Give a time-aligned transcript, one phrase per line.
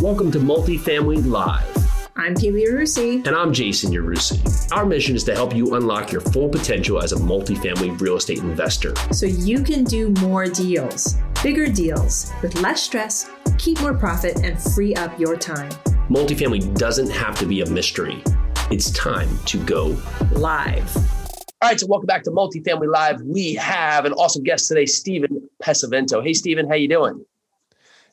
[0.00, 2.08] Welcome to Multifamily Live.
[2.16, 3.24] I'm Pili Yarusi.
[3.26, 4.72] And I'm Jason Yarusi.
[4.72, 8.38] Our mission is to help you unlock your full potential as a multifamily real estate
[8.38, 8.94] investor.
[9.12, 14.60] So you can do more deals, bigger deals, with less stress, keep more profit, and
[14.60, 15.70] free up your time.
[16.08, 18.24] Multifamily doesn't have to be a mystery.
[18.70, 19.96] It's time to go
[20.32, 20.96] live.
[20.96, 23.20] All right, so welcome back to Multifamily Live.
[23.22, 26.24] We have an awesome guest today, Steven Pesavento.
[26.24, 27.24] Hey, Steven, how you doing?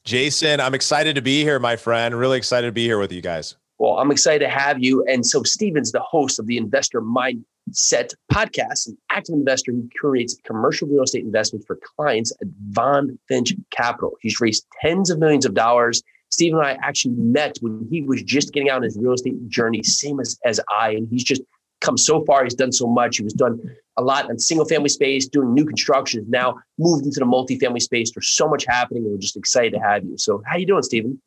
[0.06, 2.18] Jason, I'm excited to be here, my friend.
[2.18, 3.56] Really excited to be here with you guys.
[3.78, 5.06] Well, I'm excited to have you.
[5.06, 10.38] And so, Steven's the host of the Investor Mindset podcast, an active investor who curates
[10.44, 14.18] commercial real estate investments for clients at Von Finch Capital.
[14.22, 16.04] He's raised tens of millions of dollars.
[16.32, 19.48] Steven and I actually met when he was just getting out on his real estate
[19.48, 20.92] journey, same as, as I.
[20.92, 21.42] And he's just
[21.82, 22.44] come so far.
[22.44, 23.18] He's done so much.
[23.18, 23.60] He was done
[23.98, 26.26] a lot in single family space, doing new construction.
[26.30, 28.12] Now moved into the multifamily space.
[28.12, 30.18] There's so much happening, and we're just excited to have you.
[30.18, 31.22] So, how you doing, Steven?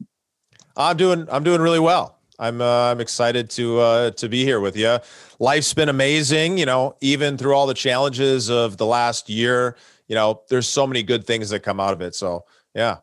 [0.76, 1.26] I'm doing.
[1.30, 2.18] I'm doing really well.
[2.38, 4.98] I'm uh, I'm excited to uh, to be here with you.
[5.38, 9.76] Life's been amazing, you know, even through all the challenges of the last year.
[10.08, 12.14] You know, there's so many good things that come out of it.
[12.14, 12.44] So,
[12.74, 12.98] yeah.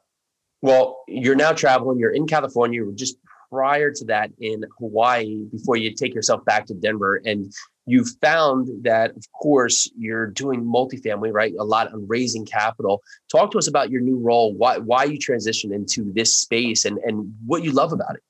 [0.61, 2.00] Well, you're now traveling.
[2.00, 2.84] You're in California.
[2.84, 3.17] You're just
[3.52, 7.22] prior to that in Hawaii before you take yourself back to Denver.
[7.25, 7.52] And
[7.86, 11.53] you found that, of course, you're doing multifamily, right?
[11.59, 13.02] A lot on raising capital.
[13.31, 17.00] Talk to us about your new role, why, why you transitioned into this space and,
[17.00, 18.22] and what you love about it.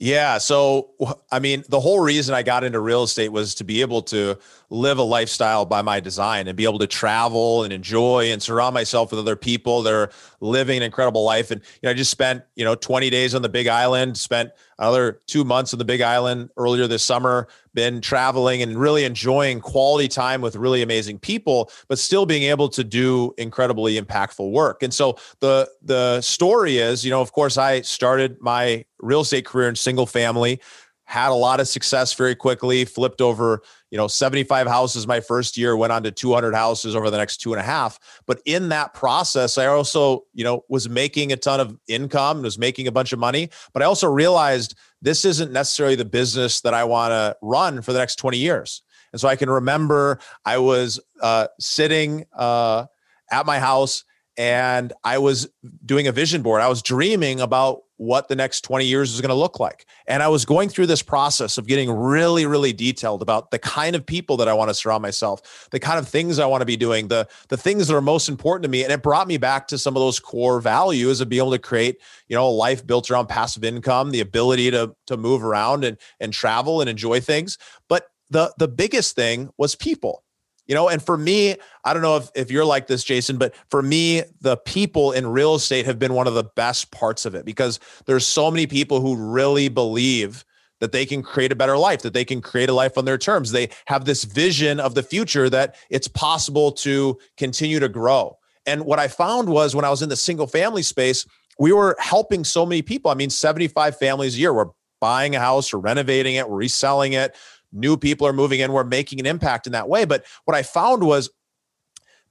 [0.00, 0.38] Yeah.
[0.38, 0.92] So,
[1.30, 4.38] I mean, the whole reason I got into real estate was to be able to
[4.70, 8.72] live a lifestyle by my design and be able to travel and enjoy and surround
[8.72, 11.50] myself with other people that are living an incredible life.
[11.50, 14.52] And, you know, I just spent, you know, 20 days on the big island, spent
[14.78, 19.60] another two months on the big island earlier this summer, been traveling and really enjoying
[19.60, 24.84] quality time with really amazing people, but still being able to do incredibly impactful work.
[24.84, 29.46] And so the the story is, you know, of course, I started my real estate
[29.46, 30.60] career in single family,
[31.04, 35.56] had a lot of success very quickly, flipped over you know 75 houses my first
[35.56, 37.98] year went on to 200 houses over the next two and a half.
[38.26, 42.58] But in that process i also you know was making a ton of income was
[42.58, 43.50] making a bunch of money.
[43.72, 47.92] But i also realized this isn't necessarily the business that i want to run for
[47.92, 48.82] the next 20 years.
[49.12, 52.86] And so i can remember i was uh, sitting uh,
[53.30, 54.04] at my house
[54.40, 55.50] and I was
[55.84, 56.62] doing a vision board.
[56.62, 59.84] I was dreaming about what the next 20 years is going to look like.
[60.06, 63.94] And I was going through this process of getting really, really detailed about the kind
[63.94, 66.66] of people that I want to surround myself, the kind of things I want to
[66.66, 68.84] be doing, the, the things that are most important to me.
[68.84, 71.58] And it brought me back to some of those core values of being able to
[71.58, 75.84] create, you know, a life built around passive income, the ability to, to move around
[75.84, 77.58] and, and travel and enjoy things.
[77.86, 80.24] But the, the biggest thing was people
[80.70, 83.54] you know and for me i don't know if, if you're like this jason but
[83.68, 87.34] for me the people in real estate have been one of the best parts of
[87.34, 90.44] it because there's so many people who really believe
[90.78, 93.18] that they can create a better life that they can create a life on their
[93.18, 93.52] terms.
[93.52, 98.38] They have this vision of the future that it's possible to continue to grow.
[98.64, 101.26] And what i found was when i was in the single family space
[101.58, 103.10] we were helping so many people.
[103.10, 104.54] I mean 75 families a year.
[104.54, 104.70] We're
[105.00, 107.34] buying a house or renovating it reselling it
[107.72, 110.62] new people are moving in we're making an impact in that way but what i
[110.62, 111.30] found was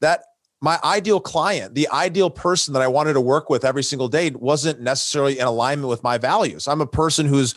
[0.02, 0.24] that
[0.62, 4.30] my ideal client the ideal person that i wanted to work with every single day
[4.32, 7.56] wasn't necessarily in alignment with my values i'm a person who's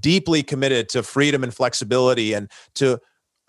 [0.00, 2.98] deeply committed to freedom and flexibility and to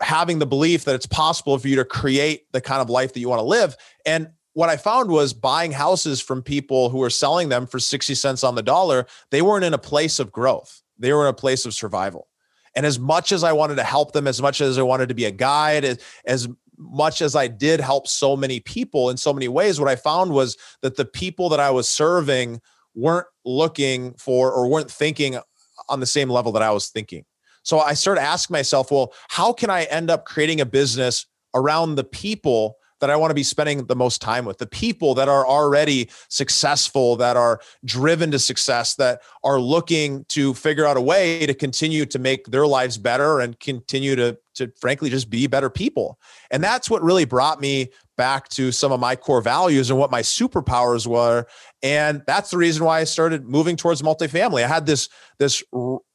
[0.01, 3.19] having the belief that it's possible for you to create the kind of life that
[3.19, 3.75] you want to live
[4.05, 8.15] and what I found was buying houses from people who were selling them for 60
[8.15, 10.81] cents on the dollar, they weren't in a place of growth.
[10.97, 12.29] They were in a place of survival.
[12.75, 15.15] And as much as I wanted to help them, as much as I wanted to
[15.15, 16.47] be a guide, as, as
[16.77, 20.31] much as I did help so many people in so many ways, what I found
[20.31, 22.61] was that the people that I was serving
[22.93, 25.37] weren't looking for or weren't thinking
[25.89, 27.25] on the same level that I was thinking.
[27.63, 31.95] So I started asking myself, well, how can I end up creating a business around
[31.95, 35.29] the people that I want to be spending the most time with, the people that
[35.29, 41.01] are already successful, that are driven to success, that are looking to figure out a
[41.01, 45.47] way to continue to make their lives better and continue to to frankly just be
[45.47, 46.17] better people.
[46.49, 50.11] And that's what really brought me back to some of my core values and what
[50.11, 51.45] my superpowers were.
[51.83, 54.63] And that's the reason why I started moving towards multifamily.
[54.63, 55.63] I had this, this,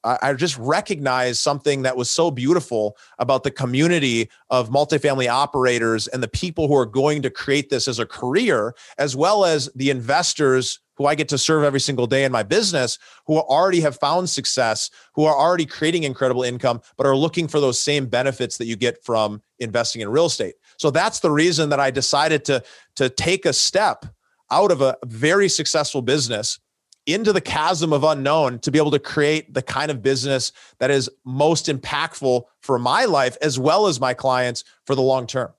[0.03, 6.23] I just recognized something that was so beautiful about the community of multifamily operators and
[6.23, 9.91] the people who are going to create this as a career, as well as the
[9.91, 13.97] investors who I get to serve every single day in my business, who already have
[13.97, 18.59] found success, who are already creating incredible income, but are looking for those same benefits
[18.59, 20.57] that you get from investing in real estate.
[20.81, 22.63] So that's the reason that I decided to,
[22.97, 24.07] to take a step
[24.51, 26.59] out of a very successful business
[27.05, 30.91] into the chasm of unknown to be able to create the kind of business that
[30.91, 35.53] is most impactful for my life as well as my clients for the long term.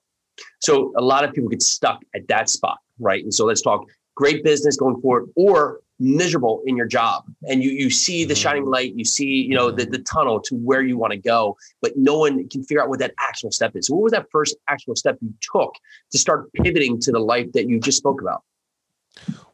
[0.60, 3.24] So a lot of people get stuck at that spot, right?
[3.24, 3.86] And so let's talk
[4.16, 7.24] great business going forward or miserable in your job.
[7.48, 8.72] And you you see the shining mm-hmm.
[8.72, 11.94] light you see you know the, the tunnel to where you want to go but
[11.96, 13.88] no one can figure out what that actual step is.
[13.88, 15.76] So what was that first actual step you took
[16.12, 18.44] to start pivoting to the life that you just spoke about?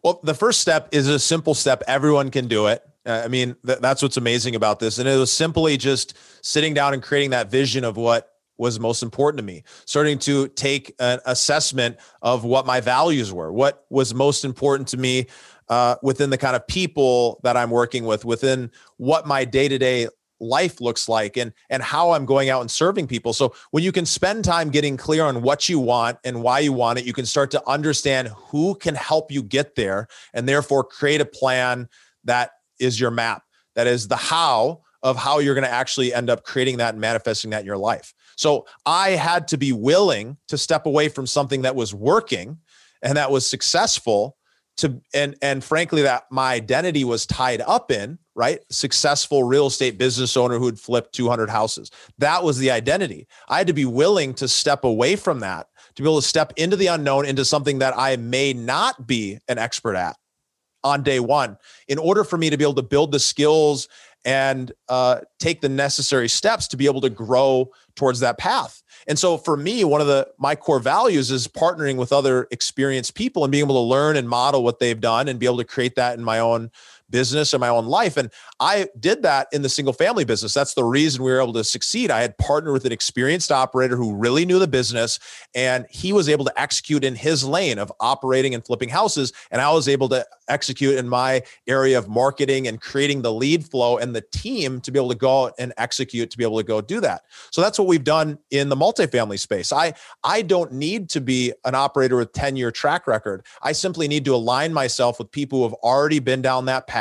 [0.03, 1.83] Well the first step is a simple step.
[1.88, 2.81] Everyone can do it.
[3.05, 4.99] Uh, i mean th- that's what's amazing about this.
[4.99, 9.03] And it was simply just sitting down and creating that vision of what was most
[9.03, 9.63] important to me.
[9.85, 14.97] Starting to take an assessment of what my values were what was most important to
[14.97, 15.27] me
[15.69, 20.08] uh, within the kind of people that i'm working with within what my day-to-day
[20.40, 23.34] life looks like and and how i'm going out and serving people.
[23.34, 26.74] So when you can spend time getting clear on what you want and why you
[26.74, 30.84] want it you can start to understand who can help you get there and therefore
[30.84, 31.90] create a plan
[32.25, 33.42] that is your map
[33.74, 37.02] that is the how of how you're going to actually end up creating that and
[37.02, 38.14] manifesting that in your life.
[38.36, 42.58] So I had to be willing to step away from something that was working
[43.02, 44.37] and that was successful
[44.77, 48.59] to and and frankly that my identity was tied up in right?
[48.69, 51.89] Successful real estate business owner who had flipped 200 houses.
[52.19, 53.25] That was the identity.
[53.50, 55.65] I had to be willing to step away from that
[55.97, 59.39] to be able to step into the unknown into something that i may not be
[59.50, 60.15] an expert at
[60.83, 61.57] on day one
[61.88, 63.89] in order for me to be able to build the skills
[64.25, 68.84] and uh, take the necessary steps to be able to grow towards that path.
[69.08, 73.16] And so for me, one of the my core values is partnering with other experienced
[73.16, 75.64] people and being able to learn and model what they've done and be able to
[75.64, 76.72] create that in my own
[77.09, 78.18] business and my own life.
[78.18, 80.54] And I did that in the single family business.
[80.54, 82.12] That's the reason we were able to succeed.
[82.12, 85.19] I had partnered with an experienced operator who really knew the business
[85.56, 89.31] and he was able to execute in his lane of operating and flipping houses.
[89.51, 93.65] And I was able to execute in my area of marketing and creating the lead
[93.65, 96.63] flow and the team to be able to go and execute to be able to
[96.63, 97.24] go do that.
[97.51, 99.71] So that's what we've done in the multifamily space.
[99.71, 99.94] I
[100.24, 103.45] I don't need to be an operator with 10 year track record.
[103.62, 106.96] I simply need to align myself with people who have already been down that path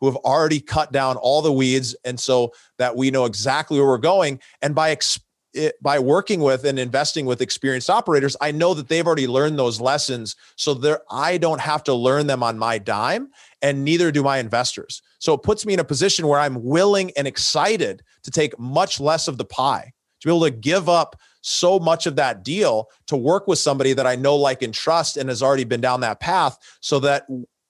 [0.00, 3.88] who have already cut down all the weeds and so that we know exactly where
[3.88, 5.20] we're going and by ex-
[5.54, 9.58] it, by working with and investing with experienced operators, I know that they've already learned
[9.58, 10.36] those lessons.
[10.56, 13.30] So there, I don't have to learn them on my dime,
[13.62, 15.02] and neither do my investors.
[15.18, 19.00] So it puts me in a position where I'm willing and excited to take much
[19.00, 22.88] less of the pie, to be able to give up so much of that deal
[23.06, 26.00] to work with somebody that I know, like, and trust, and has already been down
[26.00, 27.26] that path, so that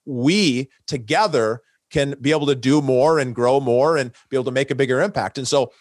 [0.08, 4.50] we together can be able to do more and grow more and be able to
[4.50, 5.38] make a bigger impact.
[5.38, 5.72] And so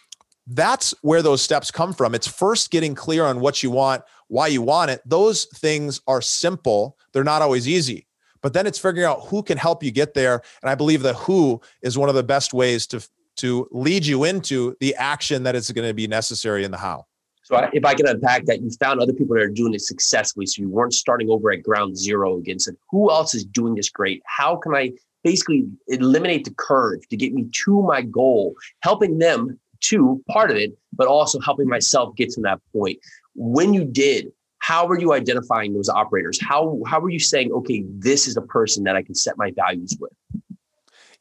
[0.47, 2.15] that's where those steps come from.
[2.15, 5.01] It's first getting clear on what you want, why you want it.
[5.05, 8.07] Those things are simple, they're not always easy.
[8.41, 10.41] But then it's figuring out who can help you get there.
[10.61, 13.05] And I believe that who is one of the best ways to,
[13.37, 17.07] to lead you into the action that is going to be necessary in the how.
[17.47, 20.45] So if I can unpack that, you found other people that are doing it successfully.
[20.45, 22.59] So you weren't starting over at ground zero again.
[22.59, 24.21] Said, who else is doing this great?
[24.25, 24.91] How can I
[25.23, 30.57] basically eliminate the curve to get me to my goal, helping them to part of
[30.57, 32.99] it, but also helping myself get to that point.
[33.35, 36.41] When you did, how were you identifying those operators?
[36.41, 39.51] How how were you saying, okay, this is a person that I can set my
[39.51, 40.11] values with?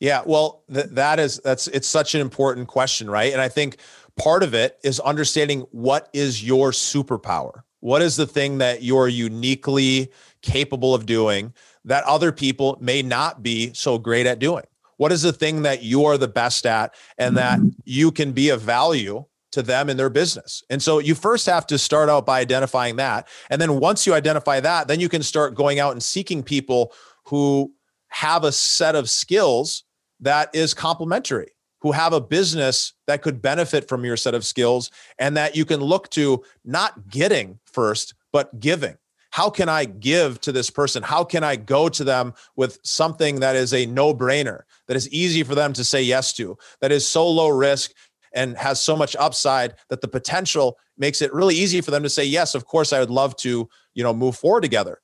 [0.00, 3.33] Yeah, well, th- that is that's it's such an important question, right?
[3.33, 3.78] And I think
[4.16, 7.62] part of it is understanding what is your superpower.
[7.80, 10.11] What is the thing that you're uniquely
[10.42, 11.52] capable of doing
[11.85, 14.64] that other people may not be so great at doing?
[14.96, 18.49] What is the thing that you are the best at and that you can be
[18.49, 20.64] of value to them in their business?
[20.70, 23.28] And so you first have to start out by identifying that.
[23.50, 26.92] And then once you identify that, then you can start going out and seeking people
[27.26, 27.73] who
[28.08, 29.85] have a set of skills
[30.20, 34.90] that is complementary who have a business that could benefit from your set of skills
[35.18, 38.97] and that you can look to not getting first, but giving
[39.37, 41.02] how can I give to this person?
[41.02, 45.11] How can I go to them with something that is a no brainer, that is
[45.11, 47.92] easy for them to say yes to, that is so low risk
[48.33, 52.09] and has so much upside that the potential makes it really easy for them to
[52.09, 55.02] say, yes, of course, I would love to, you know, move forward together.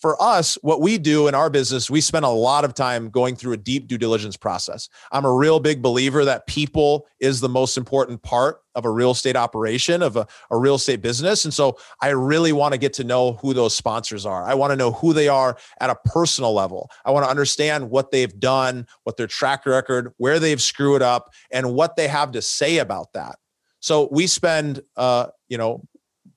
[0.00, 3.36] For us, what we do in our business, we spend a lot of time going
[3.36, 4.88] through a deep due diligence process.
[5.12, 9.10] I'm a real big believer that people is the most important part of a real
[9.10, 11.44] estate operation, of a, a real estate business.
[11.44, 14.42] And so I really want to get to know who those sponsors are.
[14.42, 16.90] I want to know who they are at a personal level.
[17.04, 21.30] I want to understand what they've done, what their track record, where they've screwed up,
[21.50, 23.36] and what they have to say about that.
[23.80, 25.86] So we spend, uh, you know,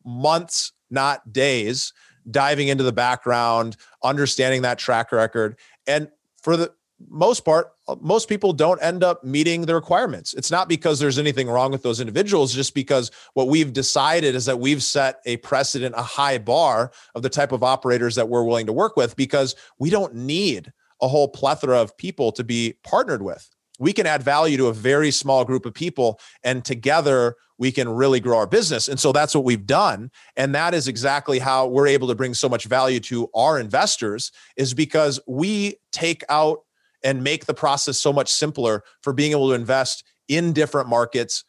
[0.03, 1.93] months, not days
[2.29, 5.57] diving into the background, understanding that track record.
[5.87, 6.09] And
[6.41, 6.73] for the
[7.09, 10.33] most part, most people don't end up meeting the requirements.
[10.33, 14.45] It's not because there's anything wrong with those individuals, just because what we've decided is
[14.45, 18.43] that we've set a precedent, a high bar of the type of operators that we're
[18.43, 22.75] willing to work with because we don't need a whole plethora of people to be
[22.83, 23.49] partnered with.
[23.83, 27.89] We can add value to a very small group of people, and together we can
[27.89, 28.87] really grow our business.
[28.87, 30.09] And so that's what we've done.
[30.37, 34.31] And that is exactly how we're able to bring so much value to our investors,
[34.55, 36.59] is because we take out
[37.03, 41.43] and make the process so much simpler for being able to invest in different markets,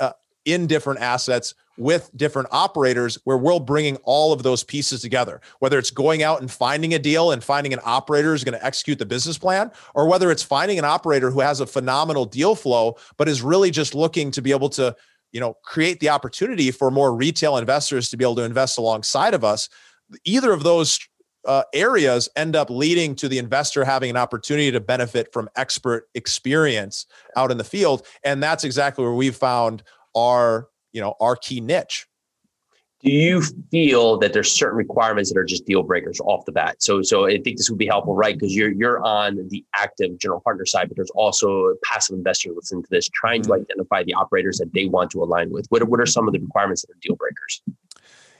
[0.00, 5.40] uh, in different assets with different operators where we're bringing all of those pieces together.
[5.60, 8.64] Whether it's going out and finding a deal and finding an operator who's going to
[8.64, 12.54] execute the business plan or whether it's finding an operator who has a phenomenal deal
[12.54, 14.94] flow but is really just looking to be able to
[15.32, 19.34] you know create the opportunity for more retail investors to be able to invest alongside
[19.34, 19.68] of us
[20.24, 20.98] either of those
[21.46, 26.08] uh, areas end up leading to the investor having an opportunity to benefit from expert
[26.14, 27.06] experience
[27.36, 28.06] out in the field.
[28.24, 29.82] And that's exactly where we've found
[30.14, 32.06] our you know our key niche
[33.00, 36.76] do you feel that there's certain requirements that are just deal breakers off the bat
[36.82, 40.18] so so i think this would be helpful right because you're you're on the active
[40.18, 43.52] general partner side but there's also a passive investor listening to this trying mm-hmm.
[43.52, 46.32] to identify the operators that they want to align with what, what are some of
[46.32, 47.62] the requirements that are deal breakers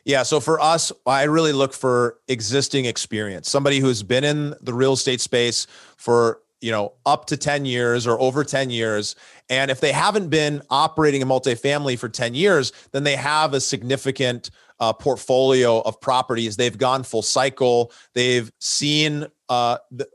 [0.08, 0.22] yeah.
[0.22, 4.94] So for us, I really look for existing experience, somebody who's been in the real
[4.94, 5.66] estate space
[5.98, 9.14] for you know up to 10 years or over 10 years.
[9.48, 13.60] And if they haven't been operating a multifamily for 10 years then they have a
[13.60, 14.50] significant
[14.80, 16.56] uh, portfolio of properties.
[16.56, 17.92] They've gone full cycle.
[18.14, 20.08] They've seen uh, the,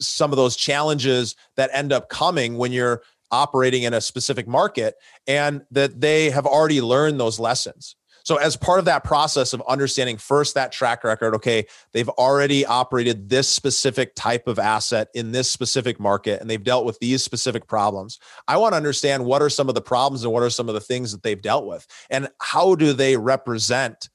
[0.00, 4.94] some of those challenges that end up coming when you're operating in a specific market
[5.26, 7.96] and that they have already learned those lessons
[8.26, 12.66] so, as part of that process of understanding first that track record, okay, they've already
[12.66, 17.22] operated this specific type of asset in this specific market and they've dealt with these
[17.22, 18.18] specific problems.
[18.48, 20.74] I want to understand what are some of the problems and what are some of
[20.74, 24.08] the things that they've dealt with and how do they represent,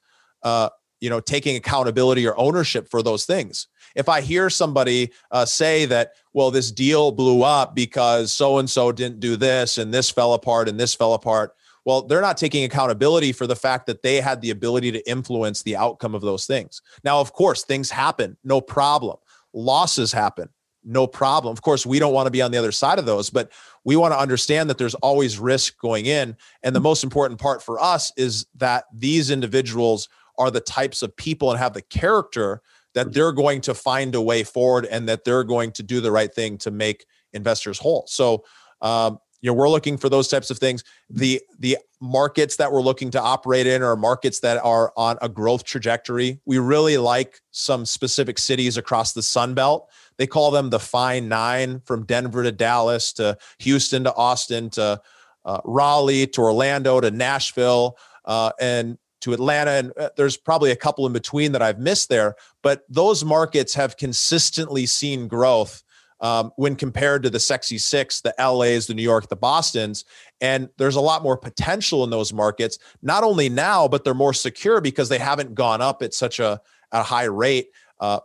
[0.44, 0.68] uh,
[1.00, 3.68] you know, taking accountability or ownership for those things.
[3.96, 8.70] If I hear somebody uh, say that, well, this deal blew up because so and
[8.70, 12.38] so didn't do this and this fell apart and this fell apart, well, they're not
[12.38, 16.22] taking accountability for the fact that they had the ability to influence the outcome of
[16.22, 16.82] those things.
[17.04, 19.18] Now, of course, things happen, no problem.
[19.54, 20.50] Losses happen,
[20.84, 21.52] no problem.
[21.52, 23.52] Of course, we don't want to be on the other side of those, but
[23.84, 26.36] we want to understand that there's always risk going in.
[26.64, 30.08] And the most important part for us is that these individuals
[30.38, 32.62] are the types of people and have the character
[32.94, 36.12] that they're going to find a way forward and that they're going to do the
[36.12, 38.06] right thing to make investors whole.
[38.08, 38.44] So,
[38.82, 42.82] um, you know we're looking for those types of things the the markets that we're
[42.82, 47.42] looking to operate in are markets that are on a growth trajectory we really like
[47.52, 52.44] some specific cities across the sun belt they call them the fine nine from denver
[52.44, 55.00] to dallas to houston to austin to
[55.46, 60.76] uh, raleigh to orlando to nashville uh, and to Atlanta, and uh, there's probably a
[60.76, 62.36] couple in between that I've missed there.
[62.64, 65.84] But those markets have consistently seen growth
[66.22, 70.06] um, when compared to the sexy six, the LAs, the New York, the Bostons.
[70.40, 74.34] And there's a lot more potential in those markets, not only now, but they're more
[74.34, 76.62] secure because they haven't gone up at such a,
[76.92, 77.70] a high rate.
[78.00, 78.20] Uh,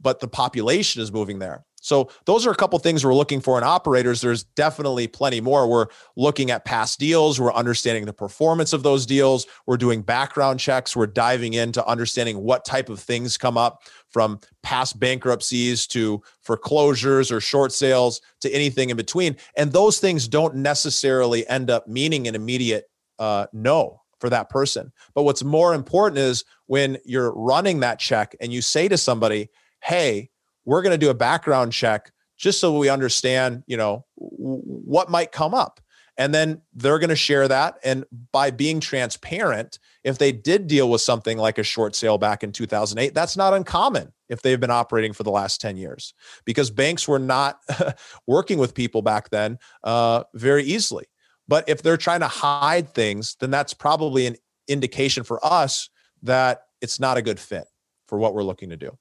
[0.00, 1.64] but the population is moving there.
[1.86, 4.20] So those are a couple things we're looking for in operators.
[4.20, 5.68] There's definitely plenty more.
[5.68, 7.38] We're looking at past deals.
[7.38, 9.46] We're understanding the performance of those deals.
[9.66, 10.96] We're doing background checks.
[10.96, 17.30] We're diving into understanding what type of things come up from past bankruptcies to foreclosures
[17.30, 19.36] or short sales to anything in between.
[19.56, 22.86] And those things don't necessarily end up meaning an immediate
[23.20, 24.92] uh, no for that person.
[25.14, 29.50] But what's more important is when you're running that check and you say to somebody,
[29.80, 30.30] hey,
[30.66, 35.32] we're going to do a background check just so we understand, you know, what might
[35.32, 35.80] come up.
[36.18, 37.78] And then they're going to share that.
[37.84, 42.42] And by being transparent, if they did deal with something like a short sale back
[42.42, 46.70] in 2008, that's not uncommon if they've been operating for the last 10 years because
[46.70, 47.60] banks were not
[48.26, 51.04] working with people back then uh, very easily.
[51.48, 54.36] But if they're trying to hide things, then that's probably an
[54.68, 55.90] indication for us
[56.22, 57.64] that it's not a good fit
[58.08, 58.96] for what we're looking to do.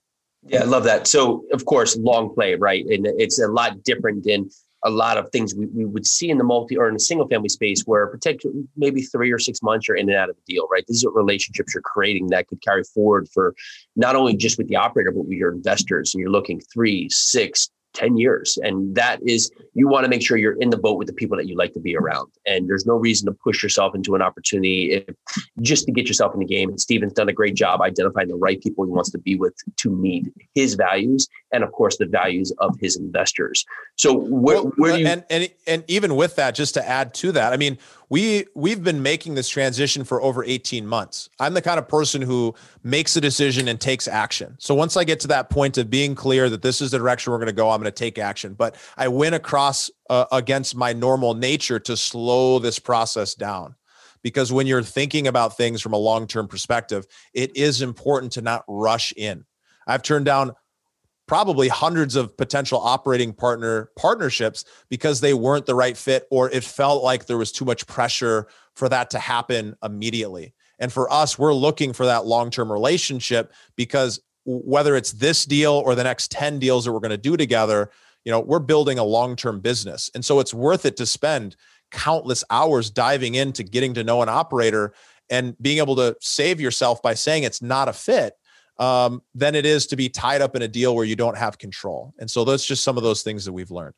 [0.47, 1.07] Yeah, I love that.
[1.07, 2.85] So, of course, long play, right?
[2.85, 4.49] And it's a lot different than
[4.83, 7.27] a lot of things we, we would see in the multi or in a single
[7.27, 10.45] family space where particularly maybe three or six months you're in and out of a
[10.45, 10.85] deal, right?
[10.87, 13.55] These are relationships you're creating that could carry forward for
[13.95, 16.13] not only just with the operator, but with your investors.
[16.13, 18.59] And you're looking three, six, 10 years.
[18.61, 21.35] And that is, you want to make sure you're in the boat with the people
[21.37, 22.29] that you like to be around.
[22.45, 25.15] And there's no reason to push yourself into an opportunity if,
[25.61, 26.69] just to get yourself in the game.
[26.69, 29.55] And Steven's done a great job identifying the right people he wants to be with
[29.77, 33.65] to meet his values and, of course, the values of his investors.
[33.95, 35.07] So, where, well, where you.
[35.07, 37.77] And, and, and even with that, just to add to that, I mean,
[38.09, 41.29] we we've been making this transition for over 18 months.
[41.39, 44.55] I'm the kind of person who makes a decision and takes action.
[44.59, 47.31] So once I get to that point of being clear that this is the direction
[47.31, 48.53] we're going to go, I'm going to take action.
[48.53, 53.75] But I went across uh, against my normal nature to slow this process down.
[54.23, 58.41] Because when you're thinking about things from a long term perspective, it is important to
[58.41, 59.45] not rush in.
[59.85, 60.53] I've turned down
[61.27, 66.63] probably hundreds of potential operating partner partnerships because they weren't the right fit or it
[66.63, 70.53] felt like there was too much pressure for that to happen immediately.
[70.79, 75.95] And for us, we're looking for that long-term relationship because whether it's this deal or
[75.95, 77.89] the next 10 deals that we're going to do together,
[78.23, 80.09] you know, we're building a long-term business.
[80.13, 81.55] And so it's worth it to spend
[81.91, 84.93] countless hours diving into getting to know an operator
[85.29, 88.33] and being able to save yourself by saying it's not a fit
[88.77, 91.57] um, than it is to be tied up in a deal where you don't have
[91.57, 92.13] control.
[92.19, 93.95] And so that's just some of those things that we've learned.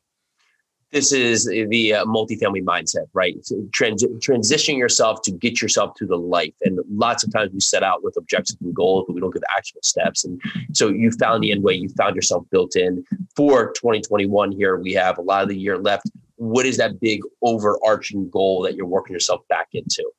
[0.90, 3.36] This is the uh, multifamily mindset, right?
[3.72, 6.54] Trans- transitioning yourself to get yourself to the life.
[6.62, 9.40] And lots of times we set out with objectives and goals, but we don't get
[9.40, 10.24] the actual steps.
[10.24, 10.40] And
[10.72, 13.04] so you found the end way, you found yourself built in
[13.36, 14.78] for 2021 here.
[14.78, 16.10] We have a lot of the year left.
[16.36, 20.10] What is that big overarching goal that you're working yourself back into?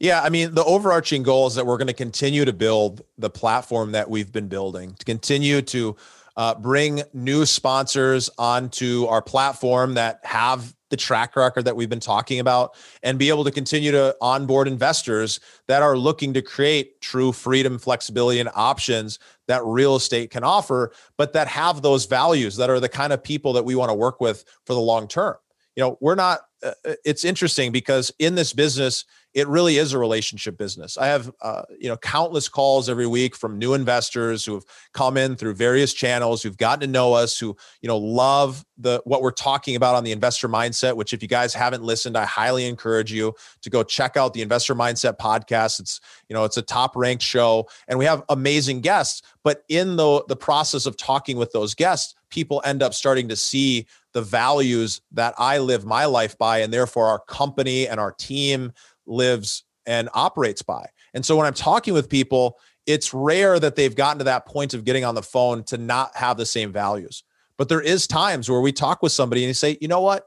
[0.00, 3.28] Yeah, I mean, the overarching goal is that we're going to continue to build the
[3.28, 5.94] platform that we've been building, to continue to
[6.40, 12.00] uh, bring new sponsors onto our platform that have the track record that we've been
[12.00, 16.98] talking about, and be able to continue to onboard investors that are looking to create
[17.02, 19.18] true freedom, flexibility, and options
[19.48, 23.22] that real estate can offer, but that have those values that are the kind of
[23.22, 25.36] people that we want to work with for the long term.
[25.76, 26.72] You know, we're not, uh,
[27.04, 30.98] it's interesting because in this business, it really is a relationship business.
[30.98, 35.16] I have, uh, you know, countless calls every week from new investors who have come
[35.16, 39.22] in through various channels, who've gotten to know us, who, you know, love the what
[39.22, 40.96] we're talking about on the investor mindset.
[40.96, 44.42] Which, if you guys haven't listened, I highly encourage you to go check out the
[44.42, 45.78] Investor Mindset podcast.
[45.78, 49.22] It's, you know, it's a top ranked show, and we have amazing guests.
[49.44, 53.36] But in the the process of talking with those guests, people end up starting to
[53.36, 58.10] see the values that I live my life by, and therefore our company and our
[58.12, 58.72] team
[59.10, 60.86] lives and operates by.
[61.14, 64.74] And so when I'm talking with people, it's rare that they've gotten to that point
[64.74, 67.24] of getting on the phone to not have the same values.
[67.58, 70.24] But there is times where we talk with somebody and you say, you know what?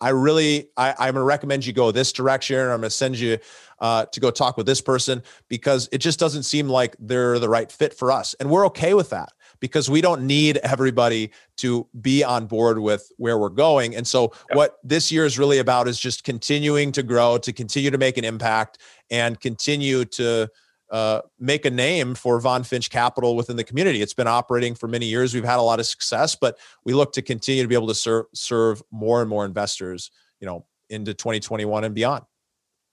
[0.00, 2.58] I really, I, I'm going to recommend you go this direction.
[2.58, 3.38] I'm going to send you
[3.80, 7.48] uh, to go talk with this person because it just doesn't seem like they're the
[7.48, 8.34] right fit for us.
[8.34, 9.32] And we're okay with that
[9.62, 13.94] because we don't need everybody to be on board with where we're going.
[13.94, 14.56] And so, yeah.
[14.56, 18.18] what this year is really about is just continuing to grow, to continue to make
[18.18, 20.50] an impact, and continue to
[20.90, 24.02] uh, make a name for VonFinch Capital within the community.
[24.02, 25.32] It's been operating for many years.
[25.32, 27.94] We've had a lot of success, but we look to continue to be able to
[27.94, 32.24] serve serve more and more investors, you know, into 2021 and beyond.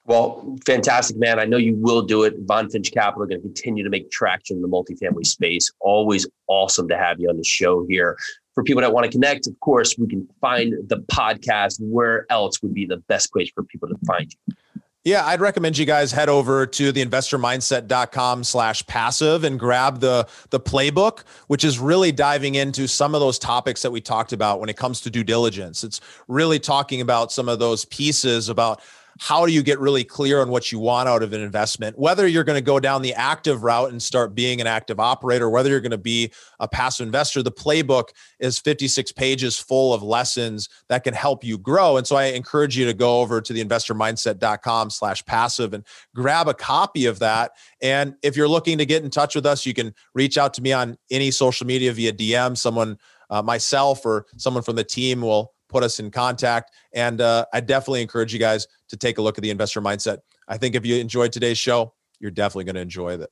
[0.10, 1.40] Well, fantastic, man.
[1.40, 2.44] I know you will do it.
[2.48, 5.72] VonFinch Capital are going to continue to make traction in the multifamily space.
[5.82, 8.18] Always awesome to have you on the show here.
[8.56, 11.78] For people that want to connect, of course, we can find the podcast.
[11.80, 14.56] Where else would be the best place for people to find you?
[15.04, 20.28] Yeah, I'd recommend you guys head over to the investormindset.com slash passive and grab the,
[20.50, 24.60] the playbook, which is really diving into some of those topics that we talked about
[24.60, 25.84] when it comes to due diligence.
[25.84, 28.82] It's really talking about some of those pieces about
[29.20, 32.00] how do you get really clear on what you want out of an investment?
[32.00, 35.50] Whether you're going to go down the active route and start being an active operator
[35.50, 40.02] whether you're going to be a passive investor the playbook is 56 pages full of
[40.02, 41.98] lessons that can help you grow.
[41.98, 45.84] And so i encourage you to go over to the investormindset.com slash passive and
[46.16, 47.52] grab a copy of that.
[47.82, 50.62] And if you're looking to get in touch with us you can reach out to
[50.62, 52.98] me on any social media via dm someone
[53.30, 56.72] uh, myself or someone from the team will put us in contact.
[56.94, 60.20] And uh, I definitely encourage you guys to take a look at the investor mindset.
[60.48, 63.30] I think if you enjoyed today's show, you're definitely going to enjoy it.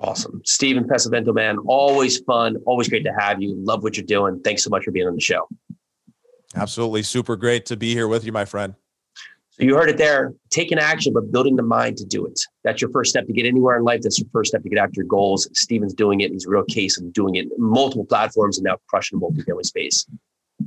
[0.00, 0.40] Awesome.
[0.44, 2.56] Steven Pesavento, man, always fun.
[2.66, 3.54] Always great to have you.
[3.56, 4.40] Love what you're doing.
[4.40, 5.48] Thanks so much for being on the show.
[6.54, 7.02] Absolutely.
[7.02, 8.74] Super great to be here with you, my friend.
[9.50, 10.34] So you heard it there.
[10.50, 12.40] Taking action, but building the mind to do it.
[12.62, 14.02] That's your first step to get anywhere in life.
[14.02, 15.48] That's your first step to get after your goals.
[15.54, 16.30] Steven's doing it.
[16.30, 20.06] He's a real case of doing it multiple platforms and now crushing the multifamily space.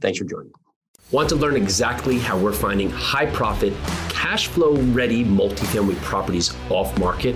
[0.02, 0.52] Thanks for joining.
[1.12, 3.74] Want to learn exactly how we're finding high profit,
[4.08, 7.36] cash flow ready multifamily properties off market?